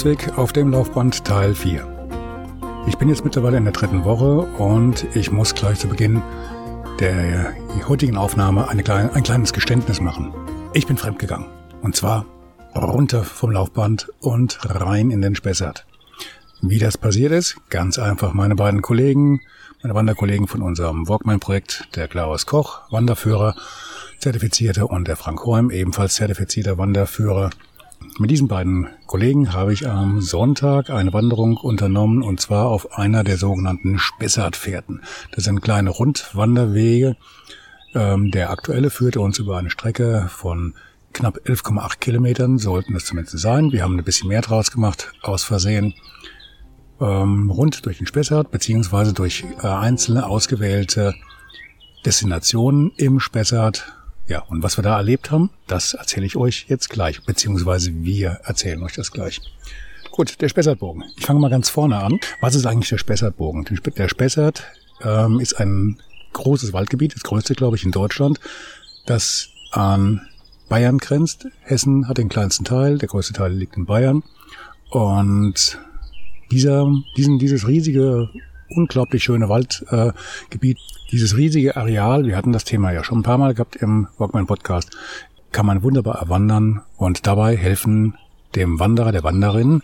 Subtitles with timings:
[0.00, 1.86] Jakobsweg auf dem Laufband Teil 4.
[2.88, 6.22] Ich bin jetzt mittlerweile in der dritten Woche und ich muss gleich zu Beginn
[7.00, 7.54] der
[7.86, 10.32] heutigen Aufnahme eine kleine, ein kleines Geständnis machen.
[10.72, 11.48] Ich bin fremdgegangen.
[11.82, 12.24] Und zwar
[12.74, 15.84] runter vom Laufband und rein in den Spessart.
[16.62, 17.56] Wie das passiert ist?
[17.68, 19.42] Ganz einfach meine beiden Kollegen,
[19.82, 23.54] meine Wanderkollegen von unserem Walkman-Projekt, der Klaus Koch, Wanderführer,
[24.18, 27.50] Zertifizierter und der Frank Holm, ebenfalls zertifizierter Wanderführer,
[28.18, 33.24] mit diesen beiden Kollegen habe ich am Sonntag eine Wanderung unternommen und zwar auf einer
[33.24, 35.02] der sogenannten Spessartfährten.
[35.32, 37.16] Das sind kleine Rundwanderwege.
[37.94, 40.74] Ähm, der aktuelle führte uns über eine Strecke von
[41.12, 43.72] knapp 11,8 Kilometern, sollten es zumindest sein.
[43.72, 45.94] Wir haben ein bisschen mehr draus gemacht, aus Versehen.
[47.00, 51.14] Ähm, rund durch den Spessart, beziehungsweise durch äh, einzelne ausgewählte
[52.04, 53.92] Destinationen im Spessart
[54.30, 58.40] ja, und was wir da erlebt haben, das erzähle ich euch jetzt gleich, beziehungsweise wir
[58.44, 59.40] erzählen euch das gleich.
[60.12, 61.02] Gut, der Spessartbogen.
[61.16, 62.20] Ich fange mal ganz vorne an.
[62.40, 63.66] Was ist eigentlich der Spessartbogen?
[63.96, 64.62] Der Spessart
[65.02, 65.98] ähm, ist ein
[66.32, 68.38] großes Waldgebiet, das größte, glaube ich, in Deutschland,
[69.04, 70.20] das an
[70.68, 71.48] Bayern grenzt.
[71.62, 74.22] Hessen hat den kleinsten Teil, der größte Teil liegt in Bayern.
[74.90, 75.80] Und
[76.52, 76.86] dieser,
[77.16, 78.30] diesen, dieses riesige
[78.68, 80.78] unglaublich schöne Waldgebiet.
[80.78, 84.06] Äh, Dieses riesige Areal, wir hatten das Thema ja schon ein paar Mal gehabt im
[84.18, 84.96] Walkman Podcast,
[85.50, 88.16] kann man wunderbar erwandern und dabei helfen
[88.54, 89.82] dem Wanderer, der Wanderin,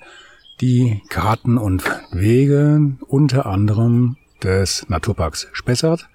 [0.60, 1.82] die Karten und
[2.12, 6.08] Wege unter anderem des Naturparks Spessart,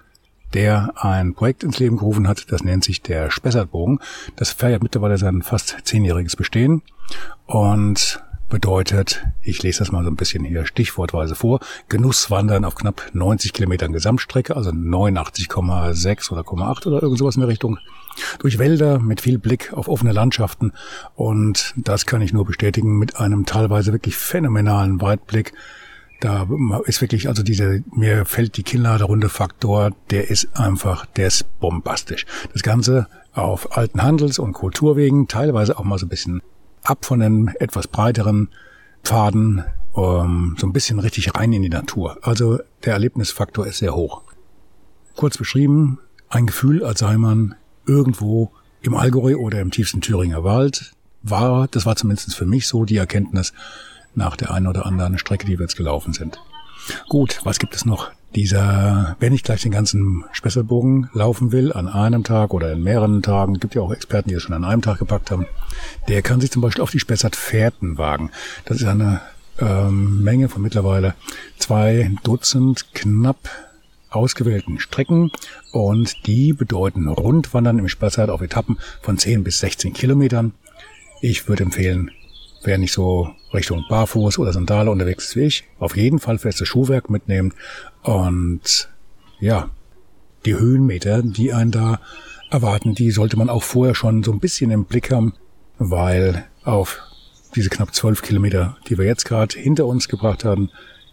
[0.53, 3.99] der ein Projekt ins Leben gerufen hat, das nennt sich der Spessartbogen.
[4.37, 6.83] Das feiert mittlerweile sein fast zehnjähriges Bestehen
[7.47, 13.09] und bedeutet, ich lese das mal so ein bisschen hier stichwortweise vor, Genusswandern auf knapp
[13.13, 17.79] 90 Kilometern Gesamtstrecke, also 89,6 oder 0,8 oder irgend sowas in der Richtung,
[18.39, 20.73] durch Wälder mit viel Blick auf offene Landschaften
[21.15, 25.53] und das kann ich nur bestätigen mit einem teilweise wirklich phänomenalen Weitblick.
[26.19, 26.47] Da
[26.85, 32.27] ist wirklich, also diese, mir fällt die Kinnladerunde Faktor, der ist einfach, der ist bombastisch.
[32.53, 36.41] Das Ganze auf alten Handels- und Kulturwegen, teilweise auch mal so ein bisschen
[36.83, 38.49] ab von den etwas breiteren
[39.03, 39.63] Pfaden,
[39.95, 42.17] ähm, so ein bisschen richtig rein in die Natur.
[42.21, 44.21] Also der Erlebnisfaktor ist sehr hoch.
[45.15, 45.99] Kurz beschrieben,
[46.29, 47.55] ein Gefühl, als sei man
[47.85, 50.93] irgendwo im Allgäu oder im tiefsten Thüringer Wald
[51.23, 53.53] war, das war zumindest für mich so die Erkenntnis
[54.15, 56.39] nach der einen oder anderen Strecke, die wir jetzt gelaufen sind.
[57.09, 58.11] Gut, was gibt es noch?
[58.35, 63.21] Dieser, wenn ich gleich den ganzen Spesselbogen laufen will, an einem Tag oder in mehreren
[63.21, 65.47] Tagen, gibt ja auch Experten, die es schon an einem Tag gepackt haben,
[66.07, 68.31] der kann sich zum Beispiel auf die Spessart-Fährten wagen.
[68.63, 69.21] Das ist eine
[69.59, 71.13] ähm, Menge von mittlerweile
[71.57, 73.49] zwei Dutzend knapp
[74.09, 75.31] ausgewählten Strecken
[75.71, 80.53] und die bedeuten Rundwandern im Spessart auf Etappen von 10 bis 16 Kilometern.
[81.21, 82.11] Ich würde empfehlen,
[82.63, 86.67] wer nicht so Richtung Barfuß oder Sandale unterwegs ist wie ich, auf jeden Fall festes
[86.67, 87.53] Schuhwerk mitnehmen
[88.03, 88.89] und
[89.39, 89.69] ja,
[90.45, 91.99] die Höhenmeter, die einen da
[92.49, 95.33] erwarten, die sollte man auch vorher schon so ein bisschen im Blick haben,
[95.77, 96.99] weil auf
[97.55, 100.69] diese knapp zwölf Kilometer, die wir jetzt gerade hinter uns gebracht haben,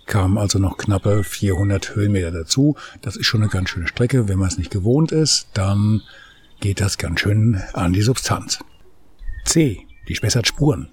[0.07, 2.77] kamen also noch knappe 400 Höhenmeter dazu.
[3.03, 4.29] Das ist schon eine ganz schöne Strecke.
[4.29, 6.03] Wenn man es nicht gewohnt ist, dann
[6.61, 8.59] geht das ganz schön an die Substanz.
[9.45, 9.87] C.
[10.09, 10.89] Die Spessart-Spuren.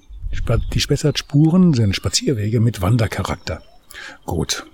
[0.73, 3.61] Die Spessart-Spuren sind Spazierwege mit Wandercharakter.
[4.25, 4.65] Gut.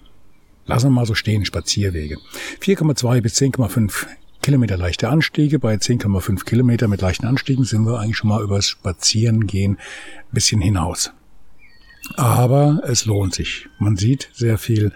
[0.66, 2.18] Lassen wir mal so stehen, Spazierwege.
[2.62, 4.08] 4,2 bis 10,5
[4.42, 5.60] Kilometer leichte Anstiege.
[5.60, 10.62] Bei 10,5 Kilometer mit leichten Anstiegen sind wir eigentlich schon mal übers Spazierengehen ein bisschen
[10.62, 11.12] hinaus.
[12.16, 13.68] Aber es lohnt sich.
[13.80, 14.92] Man sieht sehr viel.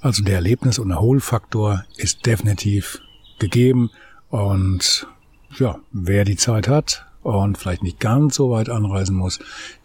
[0.00, 3.00] Also der Erlebnis- und Erholfaktor ist definitiv
[3.38, 3.90] gegeben.
[4.28, 5.06] Und
[5.58, 9.38] ja, wer die Zeit hat, und vielleicht nicht ganz so weit anreisen muss,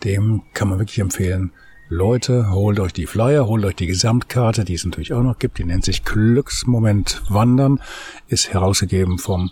[0.04, 1.52] dem kann man wirklich empfehlen,
[1.90, 5.60] Leute, holt euch die Flyer, holt euch die Gesamtkarte, die es natürlich auch noch gibt,
[5.60, 7.82] die nennt sich Glücksmoment Wandern,
[8.28, 9.52] ist herausgegeben vom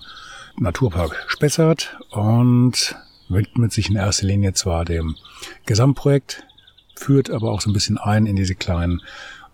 [0.57, 2.95] Naturpark Spessart und
[3.29, 5.15] widmet sich in erster Linie zwar dem
[5.65, 6.43] Gesamtprojekt,
[6.95, 9.01] führt aber auch so ein bisschen ein in diese kleinen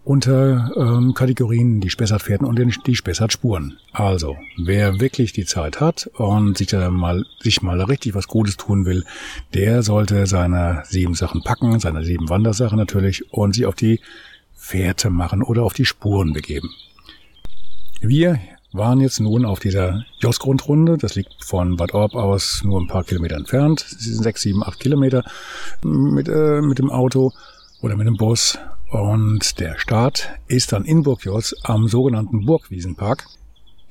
[0.08, 2.58] unter ähm, Kategorien die Spessartfährten und
[2.88, 3.78] die Spessartspuren.
[3.92, 8.56] Also, wer wirklich die Zeit hat und sich da mal, sich mal richtig was Gutes
[8.56, 9.04] tun will,
[9.54, 14.00] der sollte seine sieben Sachen packen, seine sieben Wandersachen natürlich und sich auf die
[14.56, 16.70] Fährte machen oder auf die Spuren begeben.
[18.00, 18.40] Wir
[18.72, 20.98] waren jetzt nun auf dieser Jos-Grundrunde.
[20.98, 23.86] Das liegt von Bad Orb aus nur ein paar Kilometer entfernt.
[23.86, 25.26] Es sind sechs, sieben, acht Kilometer
[25.84, 27.34] mit, äh, mit dem Auto
[27.82, 28.58] oder mit dem Bus.
[28.90, 33.26] Und der Start ist dann in Burgjoss am sogenannten Burgwiesenpark,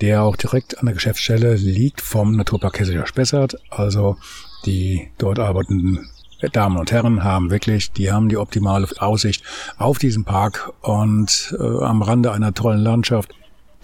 [0.01, 3.57] der auch direkt an der Geschäftsstelle liegt vom Naturpark Hessischer Spessart.
[3.71, 4.17] Also
[4.65, 6.09] die dort arbeitenden
[6.53, 9.43] Damen und Herren haben wirklich, die haben die optimale Aussicht
[9.79, 13.35] auf diesen Park und äh, am Rande einer tollen Landschaft.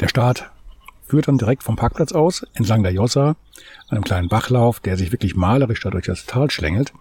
[0.01, 0.51] Der Start
[1.07, 3.37] führt dann direkt vom Parkplatz aus, entlang der Jossa,
[3.89, 6.93] einem kleinen Bachlauf, der sich wirklich malerisch dadurch das Tal schlängelt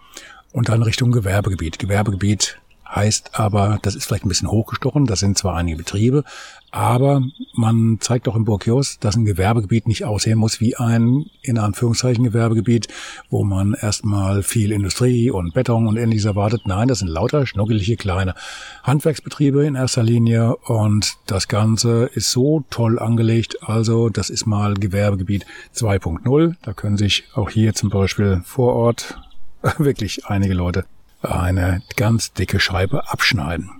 [0.52, 1.78] und dann Richtung Gewerbegebiet.
[1.78, 2.58] Gewerbegebiet
[2.94, 6.24] Heißt aber, das ist vielleicht ein bisschen hochgestochen, das sind zwar einige Betriebe,
[6.70, 7.22] aber
[7.54, 12.24] man zeigt auch im Burkios, dass ein Gewerbegebiet nicht aussehen muss wie ein, in Anführungszeichen,
[12.24, 12.88] Gewerbegebiet,
[13.30, 16.62] wo man erstmal viel Industrie und Beton und ähnliches erwartet.
[16.66, 18.34] Nein, das sind lauter schnuckelige kleine
[18.82, 23.56] Handwerksbetriebe in erster Linie und das Ganze ist so toll angelegt.
[23.62, 26.56] Also das ist mal Gewerbegebiet 2.0.
[26.62, 29.18] Da können sich auch hier zum Beispiel vor Ort
[29.78, 30.84] wirklich einige Leute
[31.24, 33.70] eine ganz dicke Scheibe abschneiden.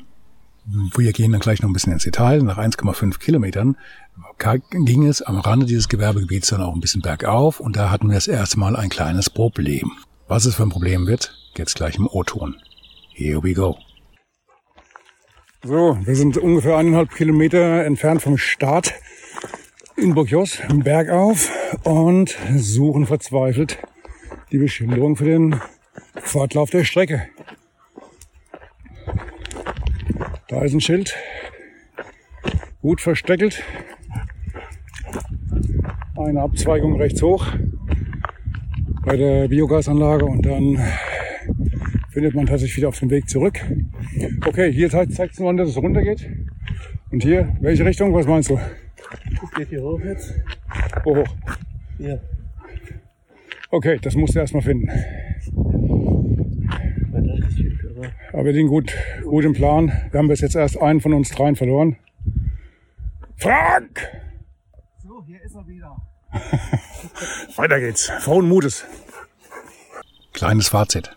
[0.94, 2.42] Wir gehen dann gleich noch ein bisschen ins Detail.
[2.42, 3.76] Nach 1,5 Kilometern
[4.84, 8.14] ging es am Rande dieses Gewerbegebiets dann auch ein bisschen bergauf und da hatten wir
[8.14, 9.92] das erste Mal ein kleines Problem.
[10.28, 12.56] Was es für ein Problem wird, geht's gleich im O-Ton.
[13.12, 13.76] Here we go.
[15.64, 18.94] So, wir sind ungefähr eineinhalb Kilometer entfernt vom Start
[19.96, 21.50] in Burgos, bergauf
[21.84, 23.78] und suchen verzweifelt
[24.50, 25.60] die Beschilderung für den
[26.22, 27.28] Fortlauf der Strecke.
[30.48, 31.14] Da ist ein Schild,
[32.80, 33.62] gut versteckelt.
[36.16, 37.46] Eine Abzweigung rechts hoch
[39.04, 40.78] bei der Biogasanlage und dann
[42.10, 43.60] findet man tatsächlich wieder auf den Weg zurück.
[44.46, 46.30] Okay, hier zeigt es nur an, dass es runtergeht.
[47.10, 48.14] Und hier, welche Richtung?
[48.14, 48.58] Was meinst du?
[49.42, 50.34] Es geht hier hoch jetzt.
[51.04, 51.36] Wo hoch?
[51.98, 52.22] Hier.
[53.70, 54.88] Okay, das musst du erstmal finden.
[58.32, 58.92] Aber wir sind gut,
[59.24, 59.92] gut im Plan.
[60.10, 61.96] Wir haben bis jetzt erst einen von uns dreien verloren.
[63.36, 64.08] Frank!
[65.02, 65.96] So, hier ist er wieder.
[67.56, 68.10] Weiter geht's.
[68.20, 68.84] Frohen Mutes.
[70.32, 71.14] Kleines Fazit.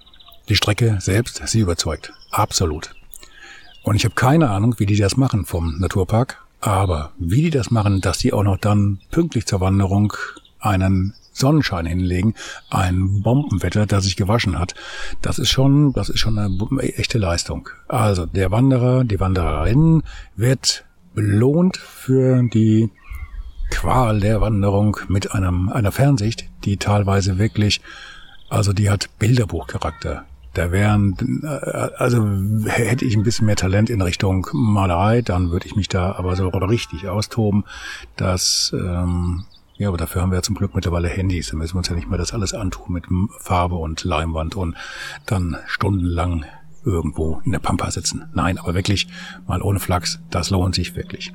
[0.50, 2.12] Die Strecke selbst, sie überzeugt.
[2.32, 2.94] Absolut.
[3.84, 6.44] Und ich habe keine Ahnung, wie die das machen vom Naturpark.
[6.60, 10.14] Aber wie die das machen, dass die auch noch dann pünktlich zur Wanderung
[10.60, 12.34] einen Sonnenschein hinlegen,
[12.70, 14.74] ein Bombenwetter, das sich gewaschen hat.
[15.22, 17.70] Das ist schon, das ist schon eine echte Leistung.
[17.88, 20.02] Also der Wanderer, die Wandererin
[20.36, 22.90] wird belohnt für die
[23.72, 27.82] Qual der Wanderung mit einem, einer Fernsicht, die teilweise wirklich,
[28.50, 30.26] also die hat Bilderbuchcharakter.
[30.54, 31.48] Da wären, äh,
[31.98, 32.26] also
[32.68, 36.36] hätte ich ein bisschen mehr Talent in Richtung Malerei, dann würde ich mich da aber
[36.36, 37.66] so richtig austoben.
[38.16, 39.46] dass ähm,
[39.78, 41.50] ja, aber dafür haben wir ja zum Glück mittlerweile Handys.
[41.50, 43.06] Da müssen wir uns ja nicht mehr das alles antun mit
[43.40, 44.76] Farbe und Leimwand und
[45.26, 46.46] dann stundenlang
[46.86, 48.26] irgendwo in der Pampa sitzen.
[48.34, 49.08] Nein, aber wirklich
[49.48, 51.34] mal ohne Flachs, das lohnt sich wirklich.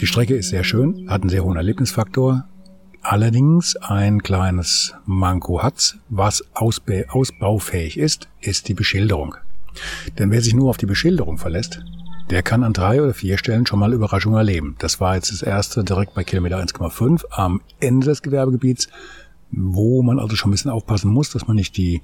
[0.00, 2.46] Die Strecke ist sehr schön, hat einen sehr hohen Erlebnisfaktor.
[3.02, 9.36] Allerdings ein kleines Manko hat's, was ausbaufähig ist, ist die Beschilderung.
[10.18, 11.82] Denn wer sich nur auf die Beschilderung verlässt,
[12.30, 14.76] der kann an drei oder vier Stellen schon mal Überraschungen erleben.
[14.78, 18.88] Das war jetzt das erste direkt bei Kilometer 1,5 am Ende des Gewerbegebiets,
[19.50, 22.02] wo man also schon ein bisschen aufpassen muss, dass man nicht die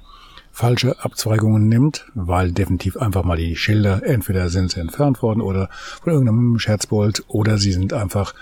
[0.50, 5.68] falsche Abzweigungen nimmt, weil definitiv einfach mal die Schilder, entweder sind sie entfernt worden oder
[6.02, 8.34] von irgendeinem Scherzbold oder sie sind einfach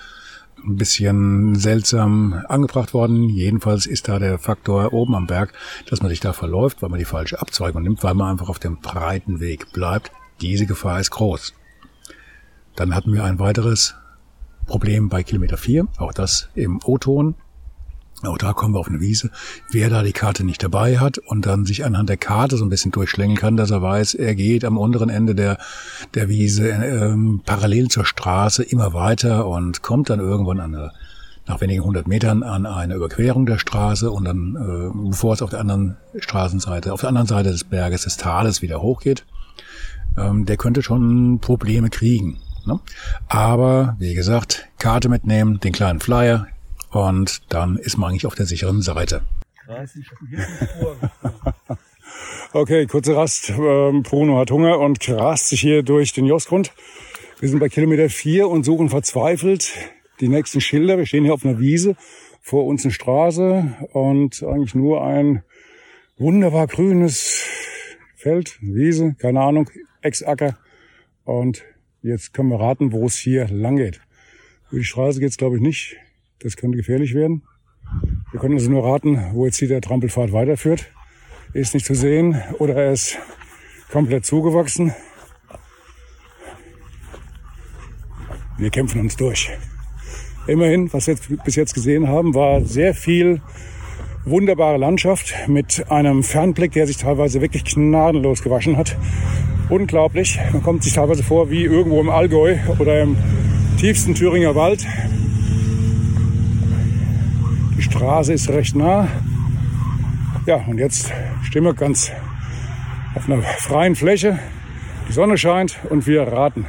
[0.64, 3.28] ein bisschen seltsam angebracht worden.
[3.28, 5.52] Jedenfalls ist da der Faktor oben am Berg,
[5.90, 8.58] dass man sich da verläuft, weil man die falsche Abzweigung nimmt, weil man einfach auf
[8.58, 10.12] dem breiten Weg bleibt.
[10.40, 11.52] Diese Gefahr ist groß.
[12.76, 13.94] Dann hatten wir ein weiteres
[14.66, 17.34] Problem bei Kilometer 4, auch das im O-Ton.
[18.22, 19.30] Auch da kommen wir auf eine Wiese.
[19.70, 22.70] Wer da die Karte nicht dabei hat und dann sich anhand der Karte so ein
[22.70, 25.58] bisschen durchschlängeln kann, dass er weiß, er geht am unteren Ende der,
[26.14, 30.92] der Wiese ähm, parallel zur Straße immer weiter und kommt dann irgendwann an eine,
[31.46, 35.50] nach wenigen hundert Metern an eine Überquerung der Straße und dann, äh, bevor es auf
[35.50, 39.26] der anderen Straßenseite, auf der anderen Seite des Berges des Tales wieder hochgeht,
[40.16, 42.38] ähm, der könnte schon Probleme kriegen.
[42.66, 42.80] Ne?
[43.28, 46.48] Aber wie gesagt, Karte mitnehmen, den kleinen Flyer
[46.90, 49.22] und dann ist man eigentlich auf der sicheren Seite.
[52.52, 53.50] Okay, kurze Rast.
[53.50, 56.72] Ähm, Bruno hat Hunger und rast sich hier durch den Josgrund.
[57.40, 59.72] Wir sind bei Kilometer 4 und suchen verzweifelt
[60.20, 60.96] die nächsten Schilder.
[60.96, 61.96] Wir stehen hier auf einer Wiese,
[62.40, 65.42] vor uns eine Straße und eigentlich nur ein
[66.16, 67.44] wunderbar grünes
[68.14, 69.68] Feld, Wiese, keine Ahnung,
[70.02, 70.56] Ex-Acker.
[71.24, 71.64] Und
[72.04, 74.00] jetzt können wir raten, wo es hier lang geht.
[74.70, 75.96] Über die Straße geht es, glaube ich, nicht.
[76.40, 77.42] Das könnte gefährlich werden.
[78.30, 80.92] Wir können also nur raten, wo jetzt hier der Trampelpfad weiterführt.
[81.52, 83.18] Er ist nicht zu sehen oder er ist
[83.90, 84.92] komplett zugewachsen.
[88.58, 89.50] Wir kämpfen uns durch.
[90.46, 93.40] Immerhin, was wir bis jetzt gesehen haben, war sehr viel
[94.24, 98.96] wunderbare Landschaft mit einem Fernblick, der sich teilweise wirklich gnadenlos gewaschen hat.
[99.68, 100.38] Unglaublich.
[100.52, 103.16] Man kommt sich teilweise vor wie irgendwo im Allgäu oder im
[103.78, 104.86] tiefsten Thüringer Wald.
[107.76, 109.08] Die Straße ist recht nah.
[110.46, 111.10] Ja, und jetzt
[111.42, 112.12] stehen wir ganz
[113.14, 114.38] auf einer freien Fläche.
[115.08, 116.66] Die Sonne scheint und wir raten.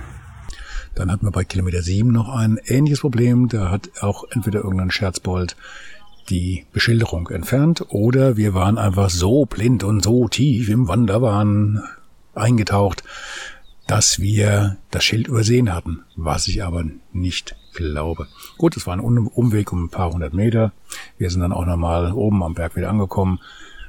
[0.96, 3.50] Dann hatten wir bei Kilometer 7 noch ein ähnliches Problem.
[3.50, 5.58] Da hat auch entweder irgendein Scherzbold
[6.30, 11.84] die Beschilderung entfernt oder wir waren einfach so blind und so tief im Wanderwahn
[12.38, 13.04] eingetaucht,
[13.88, 18.27] dass wir das Schild übersehen hatten, was ich aber nicht glaube.
[18.58, 20.72] Gut, es war ein Umweg um ein paar hundert Meter.
[21.18, 23.39] Wir sind dann auch nochmal oben am Berg wieder angekommen,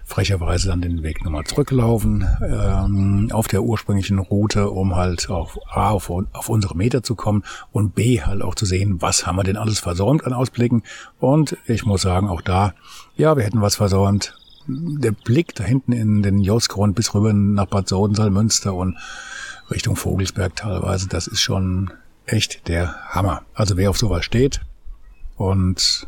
[0.05, 5.91] frecherweise dann den Weg nochmal zurückgelaufen ähm, auf der ursprünglichen Route, um halt auch A,
[5.91, 9.45] auf, auf unsere Meter zu kommen und B, halt auch zu sehen, was haben wir
[9.45, 10.83] denn alles versäumt an Ausblicken.
[11.19, 12.75] Und ich muss sagen, auch da,
[13.17, 14.37] ja, wir hätten was versäumt.
[14.69, 18.97] Der Blick da hinten in den Josgrund bis rüber nach Bad Sodensalm, Münster und
[19.71, 21.93] Richtung Vogelsberg teilweise, das ist schon
[22.27, 23.43] echt der Hammer.
[23.55, 24.61] Also wer auf sowas steht
[25.37, 26.07] und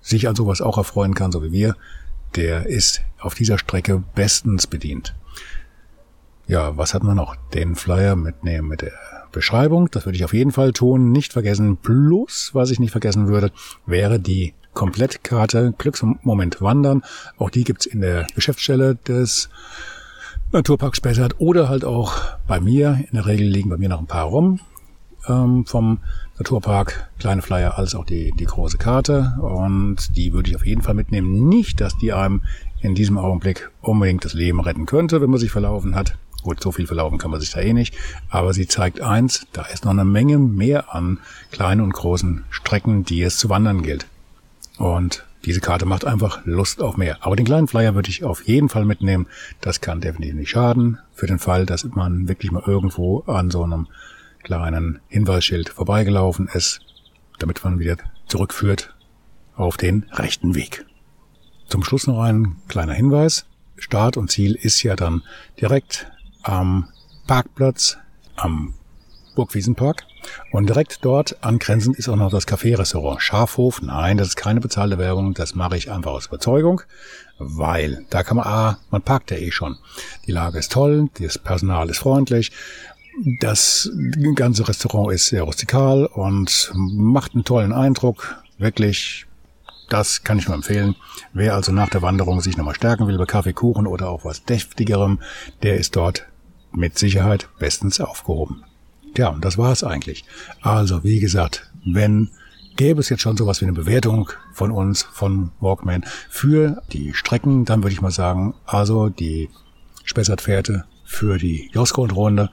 [0.00, 1.76] sich an sowas auch erfreuen kann, so wie wir,
[2.36, 5.14] der ist auf dieser Strecke bestens bedient.
[6.46, 7.36] Ja, was hat man noch?
[7.52, 8.92] Den Flyer mitnehmen mit der
[9.32, 9.90] Beschreibung.
[9.90, 11.12] Das würde ich auf jeden Fall tun.
[11.12, 11.76] Nicht vergessen.
[11.76, 13.52] Plus, was ich nicht vergessen würde,
[13.84, 17.02] wäre die Komplettkarte Glücksmoment Wandern.
[17.36, 19.50] Auch die gibt's in der Geschäftsstelle des
[20.52, 22.14] Naturparks Spessart oder halt auch
[22.46, 23.04] bei mir.
[23.10, 24.60] In der Regel liegen bei mir noch ein paar rum
[25.28, 25.98] ähm, vom
[26.38, 29.36] Naturpark, kleine Flyer als auch die, die große Karte.
[29.42, 31.48] Und die würde ich auf jeden Fall mitnehmen.
[31.48, 32.42] Nicht, dass die einem
[32.80, 36.16] in diesem Augenblick unbedingt das Leben retten könnte, wenn man sich verlaufen hat.
[36.44, 37.96] Gut, so viel verlaufen kann man sich da eh nicht.
[38.30, 41.18] Aber sie zeigt eins, da ist noch eine Menge mehr an
[41.50, 44.06] kleinen und großen Strecken, die es zu wandern gilt.
[44.78, 47.18] Und diese Karte macht einfach Lust auf mehr.
[47.20, 49.26] Aber den kleinen Flyer würde ich auf jeden Fall mitnehmen.
[49.60, 50.98] Das kann definitiv nicht schaden.
[51.12, 53.88] Für den Fall, dass man wirklich mal irgendwo an so einem
[54.42, 56.80] kleinen Hinweisschild vorbeigelaufen ist,
[57.38, 58.94] damit man wieder zurückführt
[59.56, 60.86] auf den rechten Weg.
[61.66, 63.46] Zum Schluss noch ein kleiner Hinweis.
[63.76, 65.22] Start und Ziel ist ja dann
[65.60, 66.10] direkt
[66.42, 66.88] am
[67.26, 67.98] Parkplatz
[68.36, 68.74] am
[69.34, 70.04] Burgwiesenpark.
[70.52, 73.82] Und direkt dort angrenzend ist auch noch das Café-Restaurant Schafhof.
[73.82, 76.82] Nein, das ist keine bezahlte Werbung, das mache ich einfach aus Überzeugung,
[77.38, 79.76] weil da kann man, ah, man parkt ja eh schon.
[80.26, 82.52] Die Lage ist toll, das Personal ist freundlich
[83.40, 83.90] das
[84.34, 88.36] ganze Restaurant ist sehr rustikal und macht einen tollen Eindruck.
[88.58, 89.26] Wirklich,
[89.88, 90.94] das kann ich nur empfehlen.
[91.32, 94.44] Wer also nach der Wanderung sich nochmal stärken will bei Kaffee, Kuchen oder auch was
[94.44, 95.20] deftigerem,
[95.62, 96.26] der ist dort
[96.72, 98.64] mit Sicherheit bestens aufgehoben.
[99.14, 100.24] Tja, und das war's eigentlich.
[100.60, 102.30] Also, wie gesagt, wenn
[102.76, 107.64] gäbe es jetzt schon sowas wie eine Bewertung von uns, von Walkman für die Strecken,
[107.64, 109.50] dann würde ich mal sagen, also die
[110.04, 112.50] Spessart-Fährte für die Josgrund-Runde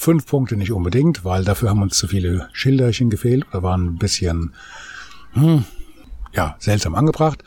[0.00, 3.98] Fünf Punkte nicht unbedingt, weil dafür haben uns zu viele Schilderchen gefehlt oder waren ein
[3.98, 4.54] bisschen
[5.32, 5.64] hm,
[6.32, 7.42] ja, seltsam angebracht.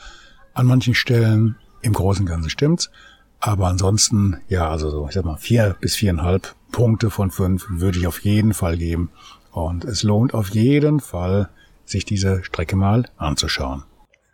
[0.53, 2.91] An manchen Stellen im Großen und Ganzen stimmt's.
[3.41, 7.97] Aber ansonsten, ja, also so, ich sag mal, vier bis viereinhalb Punkte von fünf würde
[7.97, 9.09] ich auf jeden Fall geben.
[9.51, 11.49] Und es lohnt auf jeden Fall,
[11.83, 13.83] sich diese Strecke mal anzuschauen.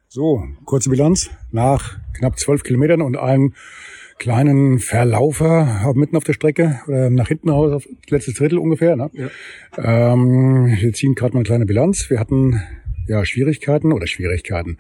[0.10, 1.30] So, kurze Bilanz.
[1.52, 3.54] Nach knapp zwölf Kilometern und einem
[4.20, 8.96] kleinen Verlaufer mitten auf der Strecke oder nach hinten raus auf letztes Drittel ungefähr.
[8.96, 9.10] Ne?
[9.14, 9.30] Ja.
[9.78, 12.10] Ähm, wir ziehen gerade mal eine kleine Bilanz.
[12.10, 12.62] Wir hatten
[13.08, 14.78] ja Schwierigkeiten oder Schwierigkeiten.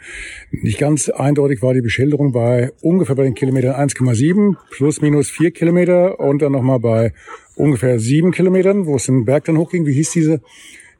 [0.51, 5.51] Nicht ganz eindeutig war die Beschilderung bei ungefähr bei den Kilometern 1,7 plus minus 4
[5.51, 7.13] Kilometer und dann nochmal bei
[7.55, 9.85] ungefähr 7 Kilometern, wo es den Berg dann hochging.
[9.85, 10.41] Wie hieß diese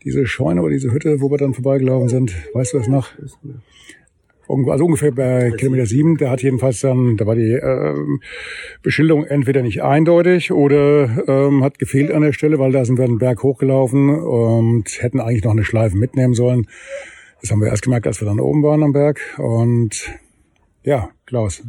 [0.03, 2.34] diese Scheune oder diese Hütte, wo wir dann vorbeigelaufen sind?
[2.53, 3.10] Weißt du das noch?
[4.50, 7.96] also ungefähr bei Kilometer sieben, da hat jedenfalls dann, da war die äh,
[8.81, 13.03] Beschilderung entweder nicht eindeutig oder ähm, hat gefehlt an der Stelle, weil da sind wir
[13.03, 16.67] einen Berg hochgelaufen und hätten eigentlich noch eine Schleife mitnehmen sollen.
[17.41, 19.20] Das haben wir erst gemerkt, als wir dann oben waren am Berg.
[19.38, 20.10] Und
[20.84, 21.63] ja, Klaus,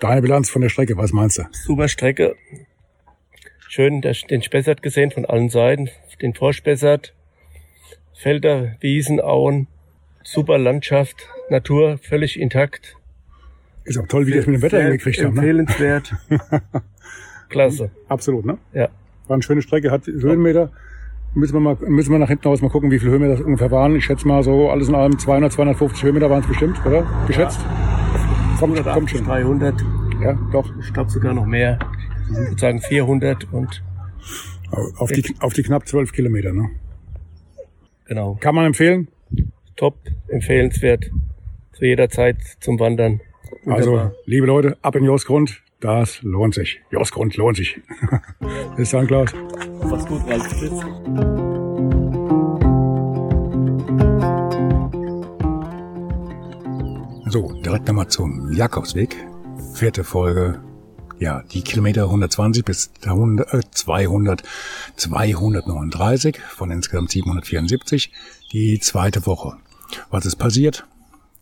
[0.00, 1.42] Deine Bilanz von der Strecke, was meinst du?
[1.52, 2.34] Super Strecke.
[3.68, 5.90] Schön den Spessart gesehen von allen Seiten,
[6.22, 7.14] den Vorspessart.
[8.14, 9.66] Felder, Wiesen, Auen,
[10.24, 12.96] super Landschaft, Natur völlig intakt.
[13.84, 15.34] Ist auch toll, wie die das mit dem Wetter hingekriegt haben.
[15.34, 15.40] Ne?
[15.40, 16.14] Empfehlenswert.
[17.50, 17.90] Klasse.
[18.08, 18.56] Absolut, ne?
[18.72, 18.88] Ja.
[19.26, 20.72] War eine schöne Strecke, hat Höhenmeter.
[21.34, 23.70] Müssen wir mal, müssen wir nach hinten raus mal gucken, wie viele Höhenmeter das ungefähr
[23.70, 23.94] waren.
[23.94, 27.06] Ich schätze mal so, alles in allem 200, 250 Höhenmeter waren es bestimmt, oder?
[27.26, 27.60] Geschätzt?
[27.60, 28.56] Ja.
[28.58, 29.24] Kommt, kommt schon.
[29.24, 29.74] 300.
[30.22, 30.68] Ja, doch.
[30.80, 31.78] Ich glaube sogar noch mehr.
[32.30, 33.82] Ich würde sagen 400 und.
[34.98, 36.70] Auf die, auf die knapp 12 Kilometer, ne?
[38.06, 38.36] Genau.
[38.40, 39.08] Kann man empfehlen?
[39.76, 39.96] Top,
[40.28, 41.10] empfehlenswert.
[41.72, 43.20] Zu jeder Zeit zum Wandern.
[43.64, 43.76] Wunderbar.
[43.76, 45.62] Also, liebe Leute, ab in Josgrund.
[45.80, 46.80] Das lohnt sich.
[46.90, 47.80] Josgrund lohnt sich.
[48.76, 49.32] Bis dann, Klaus.
[49.90, 50.46] Mach's gut, Ralf.
[50.48, 50.70] Tschüss.
[57.32, 59.16] So, direkt nochmal zum Jakobsweg.
[59.74, 60.60] Vierte Folge.
[61.18, 64.42] Ja, die Kilometer 120 bis 200, äh, 200,
[64.96, 68.12] 239 von insgesamt 774.
[68.52, 69.56] Die zweite Woche.
[70.10, 70.86] Was ist passiert?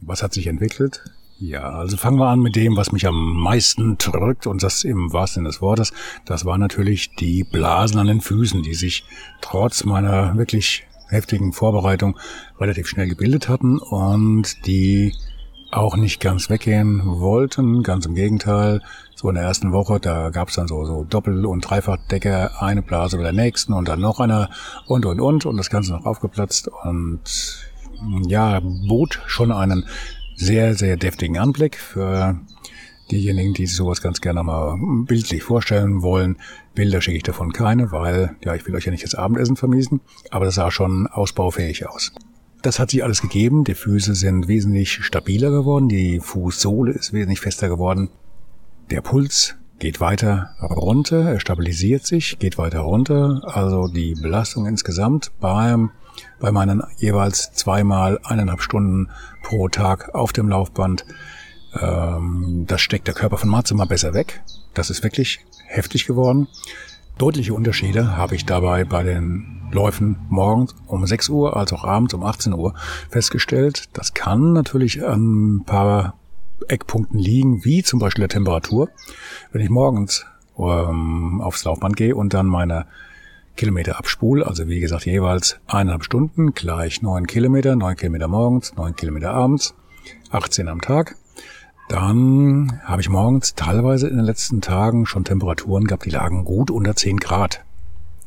[0.00, 1.04] Was hat sich entwickelt?
[1.40, 5.12] Ja, also fangen wir an mit dem, was mich am meisten drückt und das im
[5.12, 5.92] wahrsten Sinne des Wortes.
[6.24, 9.04] Das war natürlich die Blasen an den Füßen, die sich
[9.40, 12.18] trotz meiner wirklich heftigen Vorbereitung
[12.58, 15.14] relativ schnell gebildet hatten und die
[15.70, 17.84] auch nicht ganz weggehen wollten.
[17.84, 18.82] Ganz im Gegenteil.
[19.14, 23.16] So in der ersten Woche, da gab's dann so, so Doppel- und Dreifachdecker, eine Blase
[23.16, 24.50] bei der nächsten und dann noch einer
[24.86, 27.20] und und und und das Ganze noch aufgeplatzt und
[28.26, 29.84] ja, bot schon einen
[30.38, 32.40] sehr, sehr deftigen Anblick für
[33.10, 36.36] diejenigen, die sich sowas ganz gerne mal bildlich vorstellen wollen.
[36.74, 40.00] Bilder schicke ich davon keine, weil, ja, ich will euch ja nicht das Abendessen vermiesen,
[40.30, 42.12] aber das sah schon ausbaufähig aus.
[42.62, 43.64] Das hat sich alles gegeben.
[43.64, 45.88] Die Füße sind wesentlich stabiler geworden.
[45.88, 48.10] Die Fußsohle ist wesentlich fester geworden.
[48.90, 51.22] Der Puls geht weiter runter.
[51.30, 53.42] Er stabilisiert sich, geht weiter runter.
[53.44, 55.90] Also die Belastung insgesamt beim
[56.40, 59.10] bei meinen jeweils zweimal eineinhalb Stunden
[59.42, 61.04] pro Tag auf dem Laufband.
[61.80, 64.42] Ähm, das steckt der Körper von zu Mal besser weg.
[64.74, 66.48] Das ist wirklich heftig geworden.
[67.18, 72.14] Deutliche Unterschiede habe ich dabei bei den Läufen morgens um 6 Uhr als auch abends
[72.14, 72.74] um 18 Uhr
[73.10, 73.88] festgestellt.
[73.92, 76.14] Das kann natürlich an ein paar
[76.68, 78.88] Eckpunkten liegen, wie zum Beispiel der Temperatur.
[79.52, 80.26] Wenn ich morgens
[80.58, 82.86] ähm, aufs Laufband gehe und dann meine
[83.58, 88.94] Kilometer abspul, also wie gesagt jeweils eineinhalb Stunden gleich neun Kilometer, neun Kilometer morgens, neun
[88.94, 89.74] Kilometer abends,
[90.30, 91.16] 18 am Tag.
[91.88, 96.70] Dann habe ich morgens teilweise in den letzten Tagen schon Temperaturen gehabt, die lagen gut
[96.70, 97.64] unter 10 Grad.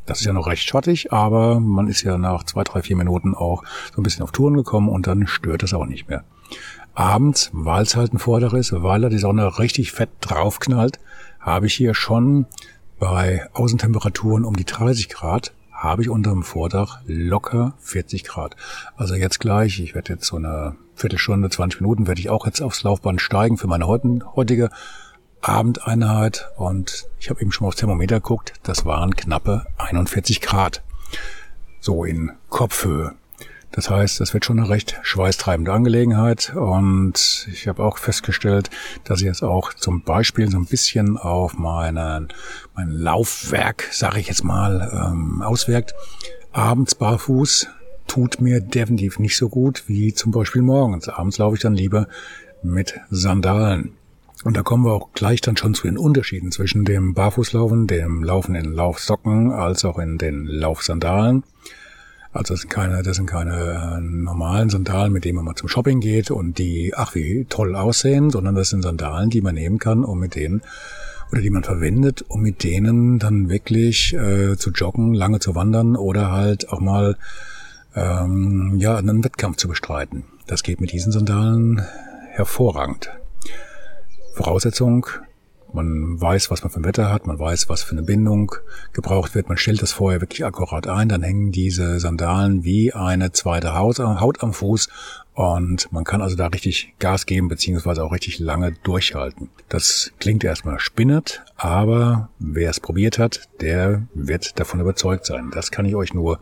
[0.05, 3.33] Das ist ja noch recht schattig, aber man ist ja nach zwei, drei, vier Minuten
[3.33, 3.63] auch
[3.95, 6.25] so ein bisschen auf Touren gekommen und dann stört es auch nicht mehr.
[6.93, 10.99] Abends, weil es halt ein Vorder ist, weil da die Sonne richtig fett draufknallt,
[11.39, 12.47] habe ich hier schon
[13.01, 18.55] bei Außentemperaturen um die 30 Grad habe ich unterm Vordach locker 40 Grad.
[18.95, 22.61] Also jetzt gleich, ich werde jetzt so eine Viertelstunde, 20 Minuten, werde ich auch jetzt
[22.61, 24.69] aufs Laufband steigen für meine heutige
[25.41, 26.51] Abendeinheit.
[26.57, 30.83] Und ich habe eben schon mal aufs Thermometer geguckt, das waren knappe 41 Grad.
[31.79, 33.15] So in Kopfhöhe.
[33.71, 38.69] Das heißt, das wird schon eine recht schweißtreibende Angelegenheit und ich habe auch festgestellt,
[39.05, 42.27] dass ich jetzt auch zum Beispiel so ein bisschen auf meinen,
[42.75, 45.93] mein Laufwerk, sage ich jetzt mal, ähm, auswirkt.
[46.51, 47.67] Abends barfuß
[48.07, 51.07] tut mir definitiv nicht so gut wie zum Beispiel morgens.
[51.07, 52.07] Abends laufe ich dann lieber
[52.61, 53.93] mit Sandalen.
[54.43, 58.23] Und da kommen wir auch gleich dann schon zu den Unterschieden zwischen dem Barfußlaufen, dem
[58.23, 61.43] Laufen in Laufsocken, als auch in den Laufsandalen.
[62.33, 65.67] Also das sind keine, das sind keine äh, normalen Sandalen, mit denen man mal zum
[65.67, 69.79] Shopping geht und die, ach wie toll aussehen, sondern das sind Sandalen, die man nehmen
[69.79, 70.61] kann, um mit denen
[71.31, 75.95] oder die man verwendet, um mit denen dann wirklich äh, zu joggen, lange zu wandern
[75.95, 77.17] oder halt auch mal
[77.95, 80.23] ähm, ja einen Wettkampf zu bestreiten.
[80.47, 81.81] Das geht mit diesen Sandalen
[82.31, 83.11] hervorragend.
[84.35, 85.07] Voraussetzung,
[85.73, 88.53] man weiß, was man für ein Wetter hat, man weiß, was für eine Bindung
[88.93, 89.49] gebraucht wird.
[89.49, 93.99] Man stellt das vorher wirklich akkurat ein, dann hängen diese Sandalen wie eine zweite Haut,
[93.99, 94.89] am Fuß
[95.33, 99.49] und man kann also da richtig Gas geben, beziehungsweise auch richtig lange durchhalten.
[99.69, 105.51] Das klingt erstmal spinnert, aber wer es probiert hat, der wird davon überzeugt sein.
[105.53, 106.39] Das kann ich euch nur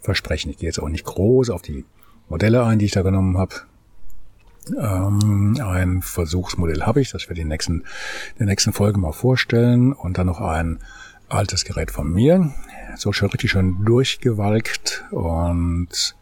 [0.00, 0.50] versprechen.
[0.50, 1.84] Ich gehe jetzt auch nicht groß auf die
[2.28, 3.54] Modelle ein, die ich da genommen habe.
[4.68, 7.84] Ähm, ein Versuchsmodell habe ich, das werde ich in nächsten,
[8.38, 9.92] der nächsten Folge mal vorstellen.
[9.92, 10.78] Und dann noch ein
[11.28, 12.52] altes Gerät von mir.
[12.96, 15.04] So schon richtig schön durchgewalkt.
[15.10, 16.14] Und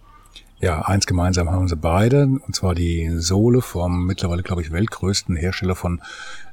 [0.60, 5.36] Ja, eins gemeinsam haben sie beide, und zwar die Sohle vom mittlerweile, glaube ich, weltgrößten
[5.36, 6.02] Hersteller von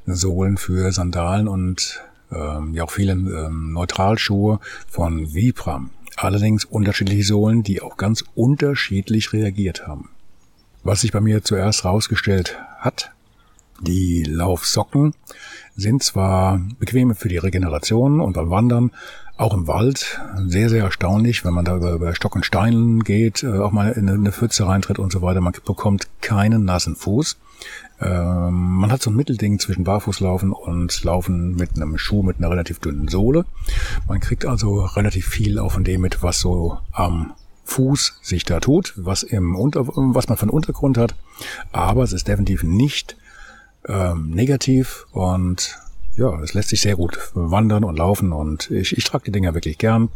[0.05, 5.89] Sohlen für Sandalen und ähm, ja auch vielen ähm, Neutralschuhe von Vibram.
[6.17, 10.09] Allerdings unterschiedliche Sohlen, die auch ganz unterschiedlich reagiert haben.
[10.85, 13.09] Was sich bei mir zuerst herausgestellt hat,
[13.81, 15.15] die Laufsocken
[15.75, 18.91] sind zwar bequem für die Regeneration und beim Wandern,
[19.35, 23.41] auch im Wald, sehr, sehr erstaunlich, wenn man da über, über Stock und Steinen geht,
[23.41, 25.41] äh, auch mal in eine Pfütze reintritt und so weiter.
[25.41, 27.35] Man bekommt keinen nassen Fuß.
[27.99, 32.51] Ähm, man hat so ein Mittelding zwischen Barfußlaufen und Laufen mit einem Schuh mit einer
[32.51, 33.45] relativ dünnen Sohle.
[34.07, 37.33] Man kriegt also relativ viel auch von dem mit, was so am
[37.65, 41.15] Fuß sich da tut, was im Unter was man von Untergrund hat.
[41.71, 43.17] Aber es ist definitiv nicht
[43.87, 45.77] ähm, negativ und
[46.15, 49.53] ja, es lässt sich sehr gut wandern und laufen und ich, ich trage die Dinger
[49.53, 50.09] wirklich gern.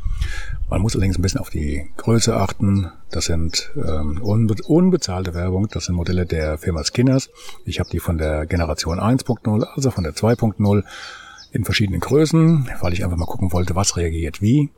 [0.70, 2.90] Man muss allerdings ein bisschen auf die Größe achten.
[3.12, 5.68] Das sind ähm, unbe unbezahlte Werbung.
[5.70, 7.30] Das sind Modelle der Firma Skinners.
[7.66, 10.84] Ich habe die von der Generation 1.0, also von der 2.0
[11.52, 14.70] in verschiedenen Größen, weil ich einfach mal gucken wollte, was reagiert wie.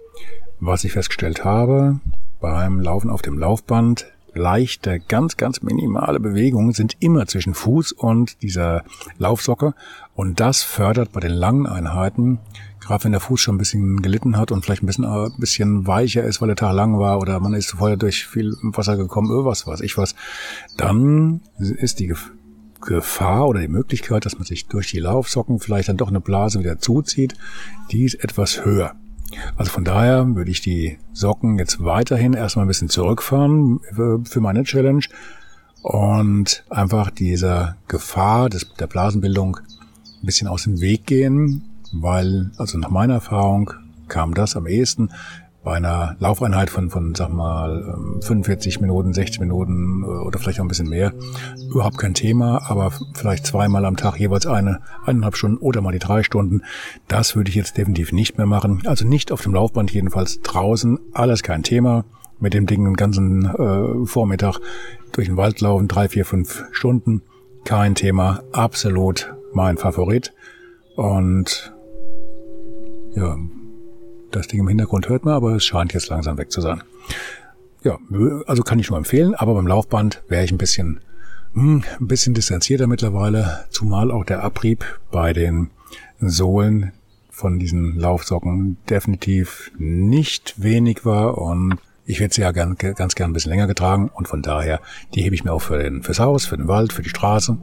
[0.59, 1.99] Was ich festgestellt habe
[2.41, 8.41] beim Laufen auf dem Laufband, leichte, ganz, ganz minimale Bewegungen sind immer zwischen Fuß und
[8.41, 8.83] dieser
[9.17, 9.73] Laufsocke.
[10.15, 12.39] Und das fördert bei den langen Einheiten,
[12.79, 15.29] gerade wenn der Fuß schon ein bisschen gelitten hat und vielleicht ein bisschen, ein äh,
[15.37, 18.97] bisschen weicher ist, weil der Tag lang war oder man ist vorher durch viel Wasser
[18.97, 20.15] gekommen, was weiß ich was,
[20.77, 22.13] dann ist die
[22.81, 26.59] Gefahr oder die Möglichkeit, dass man sich durch die Laufsocken vielleicht dann doch eine Blase
[26.59, 27.35] wieder zuzieht,
[27.91, 28.95] die ist etwas höher.
[29.55, 33.79] Also von daher würde ich die Socken jetzt weiterhin erstmal ein bisschen zurückfahren
[34.23, 35.03] für meine Challenge.
[35.81, 42.77] Und einfach dieser Gefahr des, der Blasenbildung ein bisschen aus dem Weg gehen, weil, also
[42.77, 43.71] nach meiner Erfahrung
[44.07, 45.09] kam das am ehesten,
[45.63, 50.59] bei einer Laufeinheit von, von sag mal, 45 ähm, Minuten, 60 Minuten äh, oder vielleicht
[50.59, 51.13] auch ein bisschen mehr,
[51.69, 55.99] überhaupt kein Thema, aber vielleicht zweimal am Tag jeweils eine, eineinhalb Stunden oder mal die
[55.99, 56.61] drei Stunden,
[57.07, 58.81] das würde ich jetzt definitiv nicht mehr machen.
[58.85, 62.05] Also nicht auf dem Laufband, jedenfalls draußen, alles kein Thema.
[62.39, 64.59] Mit dem Ding den ganzen äh, Vormittag
[65.11, 67.21] durch den Wald laufen, drei, vier, fünf Stunden,
[67.65, 70.33] kein Thema, absolut mein Favorit.
[70.95, 71.71] Und
[73.13, 73.37] ja,
[74.31, 76.83] das Ding im Hintergrund hört man, aber es scheint jetzt langsam weg zu sein.
[77.83, 77.97] Ja,
[78.45, 81.01] also kann ich nur empfehlen, aber beim Laufband wäre ich ein bisschen,
[81.53, 85.71] hm, ein bisschen distanzierter mittlerweile, zumal auch der Abrieb bei den
[86.19, 86.91] Sohlen
[87.31, 93.31] von diesen Laufsocken definitiv nicht wenig war und ich werde sie ja gern, ganz gern
[93.31, 94.79] ein bisschen länger getragen und von daher,
[95.15, 97.57] die hebe ich mir auch für den, fürs Haus, für den Wald, für die Straße.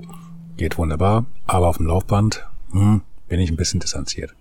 [0.57, 4.35] Geht wunderbar, aber auf dem Laufband hm, bin ich ein bisschen distanziert.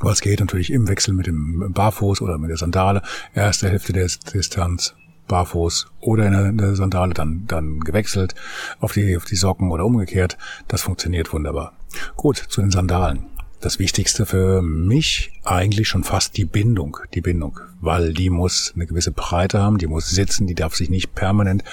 [0.00, 3.02] Was geht natürlich im Wechsel mit dem Barfuß oder mit der Sandale.
[3.34, 4.94] Erste Hälfte der Distanz
[5.26, 8.34] barfuß oder in der Sandale dann, dann gewechselt
[8.80, 10.36] auf die, auf die Socken oder umgekehrt.
[10.68, 11.72] Das funktioniert wunderbar.
[12.16, 13.26] Gut, zu den Sandalen.
[13.60, 18.86] Das Wichtigste für mich eigentlich schon fast die Bindung, die Bindung, weil die muss eine
[18.86, 21.64] gewisse Breite haben, die muss sitzen, die darf sich nicht permanent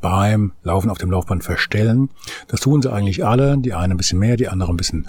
[0.00, 2.10] beim Laufen auf dem Laufband verstellen.
[2.46, 5.08] Das tun sie eigentlich alle, die eine ein bisschen mehr, die andere ein bisschen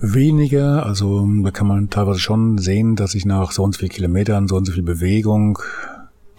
[0.00, 0.84] weniger.
[0.84, 4.48] Also da kann man teilweise schon sehen, dass sich nach so und so viel Kilometern,
[4.48, 5.58] so und so viel Bewegung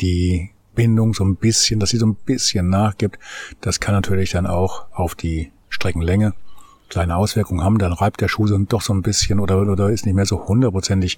[0.02, 3.20] die Bindung so ein bisschen, dass sie so ein bisschen nachgibt.
[3.62, 6.34] Das kann natürlich dann auch auf die Streckenlänge
[6.90, 7.80] kleine Auswirkungen haben.
[7.80, 10.48] Dann reibt der Schuh so doch so ein bisschen oder, oder ist nicht mehr so
[10.48, 11.18] hundertprozentig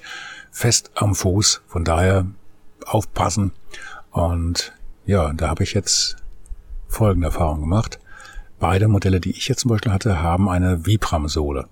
[0.52, 1.62] fest am Fuß.
[1.68, 2.26] Von daher
[2.86, 3.52] aufpassen.
[4.12, 4.74] Und
[5.06, 6.16] ja, da habe ich jetzt
[6.90, 8.00] folgende Erfahrung gemacht.
[8.60, 11.68] Beide Modelle, die ich jetzt zum Beispiel hatte, haben eine Vibram-Sohle.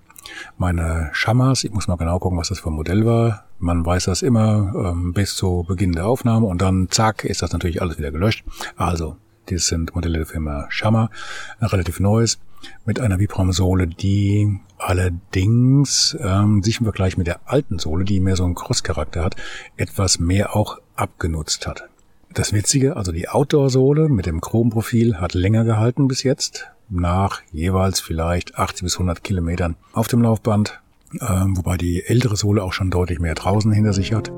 [0.56, 3.44] Meine Shamas, ich muss mal genau gucken, was das für ein Modell war.
[3.58, 7.52] Man weiß das immer ähm, bis zu Beginn der Aufnahme und dann zack ist das
[7.52, 8.44] natürlich alles wieder gelöscht.
[8.76, 9.16] Also,
[9.48, 11.10] dies sind Modelle der Firma Shama,
[11.60, 12.38] ein relativ neues,
[12.84, 18.36] mit einer Vibram-Sohle, die allerdings ähm, sich im Vergleich mit der alten Sohle, die mehr
[18.36, 19.36] so einen Cross-Charakter hat,
[19.76, 21.88] etwas mehr auch abgenutzt hat.
[22.34, 28.00] Das Witzige, also die Outdoor-Sohle mit dem Chromprofil hat länger gehalten bis jetzt, nach jeweils
[28.00, 30.80] vielleicht 80 bis 100 Kilometern auf dem Laufband,
[31.14, 34.30] äh, wobei die ältere Sohle auch schon deutlich mehr draußen hinter sich hat.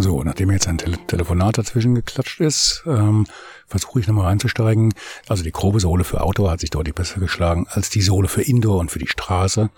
[0.00, 3.26] So, nachdem jetzt ein Tele Telefonat dazwischen geklatscht ist, ähm,
[3.66, 4.94] versuche ich nochmal reinzusteigen.
[5.26, 8.42] Also die grobe Sohle für Outdoor hat sich deutlich besser geschlagen als die Sohle für
[8.42, 9.70] Indoor und für die Straße,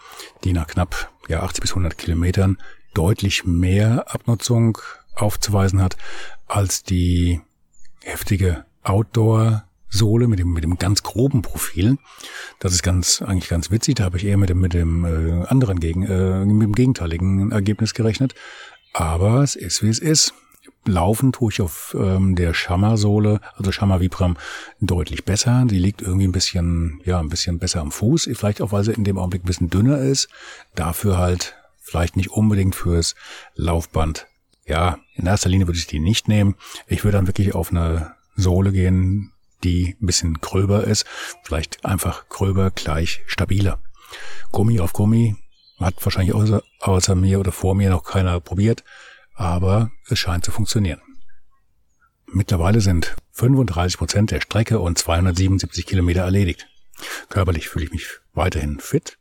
[0.45, 2.59] die nach knapp ja, 80 bis 100 Kilometern
[2.95, 4.79] deutlich mehr Abnutzung
[5.15, 5.97] aufzuweisen hat
[6.47, 7.41] als die
[8.03, 11.99] heftige Outdoor-Sohle mit dem, mit dem ganz groben Profil.
[12.59, 13.97] Das ist ganz, eigentlich ganz witzig.
[13.97, 17.53] Da habe ich eher mit dem, mit dem äh, anderen gegen, äh, mit dem gegenteiligen
[17.53, 18.35] Ergebnis gerechnet.
[18.93, 20.35] Aber es ist, wie es ist.
[20.87, 24.37] Laufen tue ich auf ähm, der Shamma-Sohle, also Shamma Vibram,
[24.81, 25.65] deutlich besser.
[25.67, 28.31] Die liegt irgendwie ein bisschen, ja, ein bisschen besser am Fuß.
[28.33, 30.29] Vielleicht auch, weil sie in dem Augenblick ein bisschen dünner ist.
[30.75, 31.55] Dafür halt
[31.91, 33.15] vielleicht nicht unbedingt fürs
[33.55, 34.27] Laufband.
[34.67, 36.55] Ja, in erster Linie würde ich die nicht nehmen.
[36.87, 39.33] Ich würde dann wirklich auf eine Sohle gehen,
[39.65, 41.05] die ein bisschen gröber ist.
[41.43, 43.83] Vielleicht einfach gröber gleich stabiler.
[44.53, 45.37] Gummi auf Gummi
[45.79, 48.85] hat wahrscheinlich außer, außer mir oder vor mir noch keiner probiert
[49.41, 51.01] aber es scheint zu funktionieren.
[52.27, 56.69] Mittlerweile sind 35 Prozent der Strecke und 277 Kilometer erledigt.
[57.31, 59.19] Körperlich fühle ich mich weiterhin fit,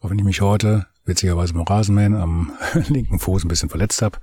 [0.00, 2.52] auch wenn ich mich heute witzigerweise beim Rasenmähen am
[2.88, 4.18] linken Fuß ein bisschen verletzt habe.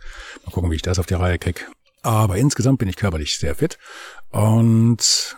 [0.46, 1.62] Mal gucken, wie ich das auf die Reihe kriege.
[2.02, 3.78] Aber insgesamt bin ich körperlich sehr fit
[4.32, 5.36] und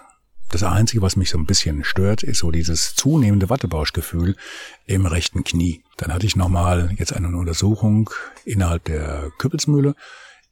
[0.51, 4.35] das Einzige, was mich so ein bisschen stört, ist so dieses zunehmende Wattebauschgefühl
[4.85, 5.81] im rechten Knie.
[5.95, 8.09] Dann hatte ich nochmal jetzt eine Untersuchung
[8.43, 9.95] innerhalb der Küppelsmühle,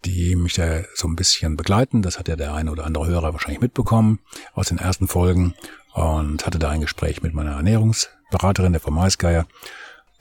[0.06, 2.02] die mich da so ein bisschen begleiten.
[2.02, 4.20] Das hat ja der eine oder andere Hörer wahrscheinlich mitbekommen
[4.54, 5.54] aus den ersten Folgen
[5.94, 9.48] und hatte da ein Gespräch mit meiner Ernährungsberaterin, der Frau Maisgeier.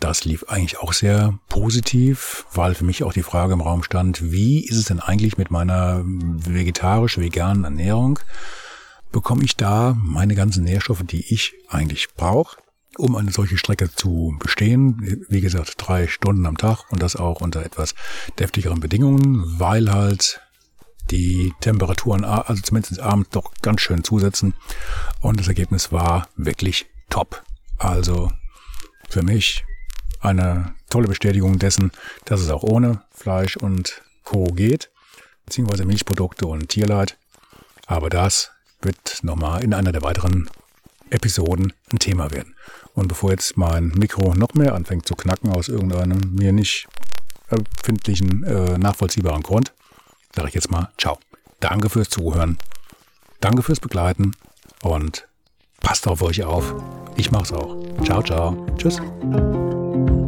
[0.01, 4.31] Das lief eigentlich auch sehr positiv, weil für mich auch die Frage im Raum stand,
[4.31, 8.21] wie ist es denn eigentlich mit meiner vegetarisch-veganen Ernährung?
[9.13, 12.59] bekomme ich da meine ganzen Nährstoffe, die ich eigentlich brauche,
[12.97, 15.25] um eine solche Strecke zu bestehen.
[15.29, 17.95] Wie gesagt, drei Stunden am Tag und das auch unter etwas
[18.39, 20.41] deftigeren Bedingungen, weil halt
[21.11, 24.55] die Temperaturen, also zumindest abends, doch ganz schön zusetzen.
[25.21, 27.43] Und das Ergebnis war wirklich top.
[27.79, 28.31] Also
[29.09, 29.65] für mich
[30.21, 31.93] eine tolle Bestätigung dessen,
[32.25, 34.45] dass es auch ohne Fleisch und Co.
[34.45, 34.91] geht,
[35.47, 37.17] beziehungsweise Milchprodukte und Tierleid.
[37.87, 38.51] Aber das
[38.81, 40.49] wird nochmal in einer der weiteren
[41.11, 42.55] Episoden ein Thema werden.
[42.95, 46.87] Und bevor jetzt mein Mikro noch mehr anfängt zu knacken aus irgendeinem mir nicht
[47.49, 49.73] erfindlichen, äh, nachvollziehbaren Grund,
[50.35, 51.19] sage ich jetzt mal Ciao.
[51.61, 52.59] Danke fürs Zuhören.
[53.41, 54.33] Danke fürs Begleiten
[54.83, 55.29] und
[55.81, 56.75] passt auf euch auf.
[57.17, 57.77] Ich mach's auch.
[58.05, 58.67] Ciao, ciao.
[58.77, 59.01] Tschüss.
[60.07, 60.28] Thank you.